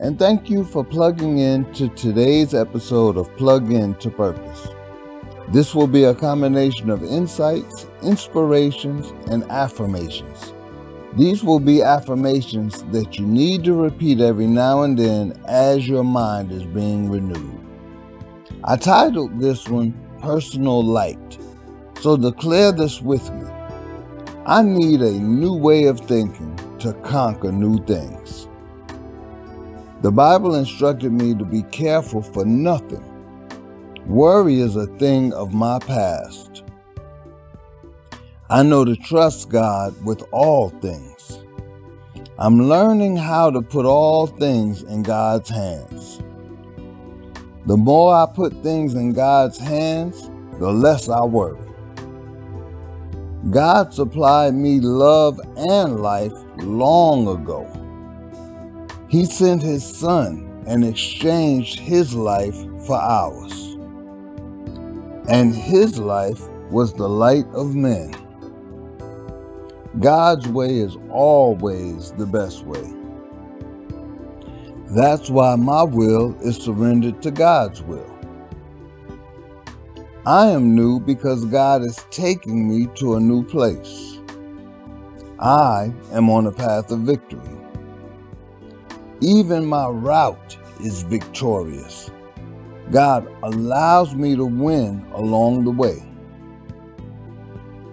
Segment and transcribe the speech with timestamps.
[0.00, 4.68] and thank you for plugging in to today's episode of Plug In to Purpose.
[5.50, 10.54] This will be a combination of insights, inspirations, and affirmations.
[11.18, 16.04] These will be affirmations that you need to repeat every now and then as your
[16.04, 17.60] mind is being renewed.
[18.64, 21.38] I titled this one Personal Light,
[22.00, 23.46] so declare this with me.
[24.46, 28.46] I need a new way of thinking to conquer new things.
[30.02, 33.04] The Bible instructed me to be careful for nothing.
[34.06, 36.62] Worry is a thing of my past.
[38.48, 41.44] I know to trust God with all things.
[42.38, 46.22] I'm learning how to put all things in God's hands.
[47.66, 51.60] The more I put things in God's hands, the less I worry.
[53.50, 57.66] God supplied me love and life long ago.
[59.10, 62.54] He sent his son and exchanged his life
[62.86, 63.76] for ours.
[65.28, 66.40] And his life
[66.70, 68.14] was the light of men.
[69.98, 72.88] God's way is always the best way.
[74.90, 78.06] That's why my will is surrendered to God's will.
[80.24, 84.20] I am new because God is taking me to a new place.
[85.40, 87.59] I am on a path of victory.
[89.20, 92.10] Even my route is victorious.
[92.90, 96.02] God allows me to win along the way.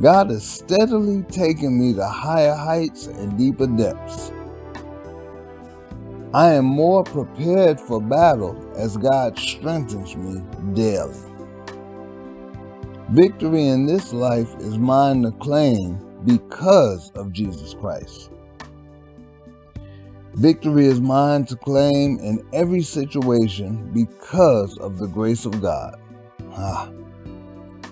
[0.00, 4.32] God is steadily taking me to higher heights and deeper depths.
[6.32, 10.40] I am more prepared for battle as God strengthens me
[10.74, 11.18] daily.
[13.10, 18.29] Victory in this life is mine to claim because of Jesus Christ.
[20.34, 26.00] Victory is mine to claim in every situation because of the grace of God.
[26.52, 26.90] Ah,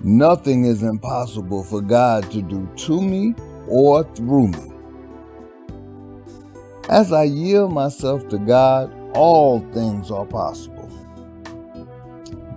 [0.02, 3.34] nothing is impossible for God to do to me
[3.66, 4.72] or through me.
[6.88, 10.88] As I yield myself to God, all things are possible.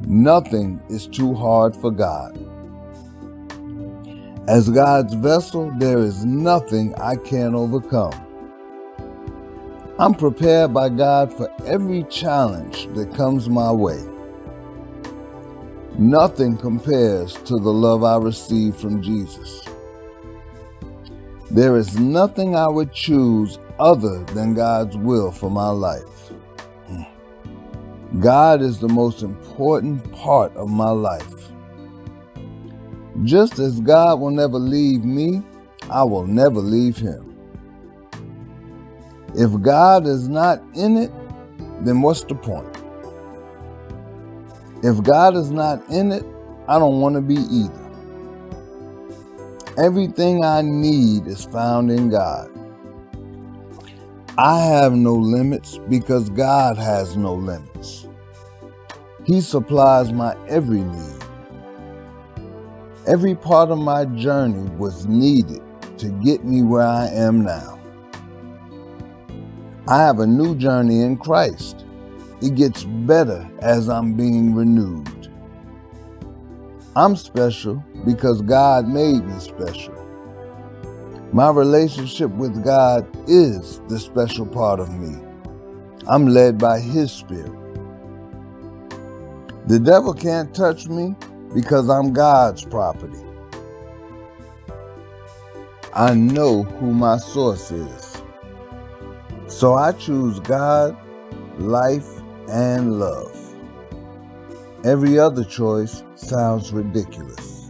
[0.08, 2.38] Nothing is too hard for God.
[4.48, 8.14] As God's vessel, there is nothing I can't overcome.
[10.00, 14.02] I'm prepared by God for every challenge that comes my way.
[15.98, 19.64] Nothing compares to the love I receive from Jesus.
[21.52, 26.32] There is nothing I would choose other than God's will for my life.
[26.90, 27.06] Mm.
[28.22, 31.52] God is the most important part of my life.
[33.24, 35.44] Just as God will never leave me,
[35.90, 37.31] I will never leave him.
[39.36, 41.12] If God is not in it,
[41.86, 42.68] then what's the point?
[44.84, 46.26] If God is not in it,
[46.68, 47.92] I don't want to be either.
[49.78, 52.50] Everything I need is found in God.
[54.38, 58.08] I have no limits because God has no limits.
[59.26, 61.24] He supplies my every need.
[63.08, 65.62] Every part of my journey was needed
[66.00, 67.81] to get me where I am now.
[69.92, 71.84] I have a new journey in Christ.
[72.42, 75.28] It gets better as I'm being renewed.
[76.96, 79.94] I'm special because God made me special.
[81.34, 85.22] My relationship with God is the special part of me.
[86.08, 87.52] I'm led by His Spirit.
[89.68, 91.18] The devil can't touch me
[91.54, 93.26] because I'm God's property.
[95.94, 98.11] I know who my source is.
[99.52, 100.98] So I choose God,
[101.60, 102.08] life,
[102.48, 103.38] and love.
[104.86, 107.70] Every other choice sounds ridiculous.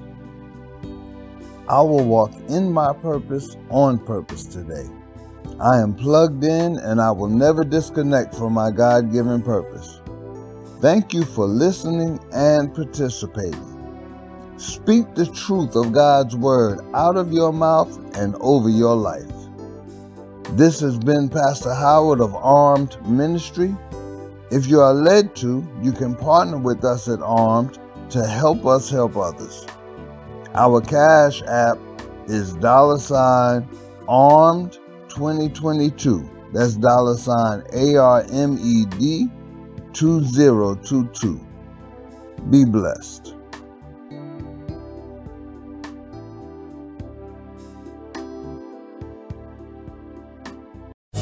[1.68, 4.88] I will walk in my purpose on purpose today.
[5.60, 10.02] I am plugged in and I will never disconnect from my God given purpose.
[10.82, 13.68] Thank you for listening and participating.
[14.58, 19.41] Speak the truth of God's word out of your mouth and over your life.
[20.54, 23.74] This has been Pastor Howard of Armed Ministry.
[24.52, 28.90] If you are led to, you can partner with us at Armed to help us
[28.90, 29.66] help others.
[30.54, 31.78] Our cash app
[32.28, 33.66] is dollar sign
[34.10, 34.74] armed
[35.08, 36.30] 2022.
[36.52, 39.30] That's dollar sign A R M E D
[39.94, 41.40] 2022.
[42.50, 43.36] Be blessed.